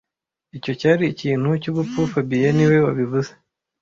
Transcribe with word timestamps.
Icyo 0.57 0.71
cyari 0.79 1.03
ikintu 1.07 1.49
cyubupfu 1.61 1.99
fabien 2.11 2.53
niwe 2.55 2.77
wabivuze 2.85 3.31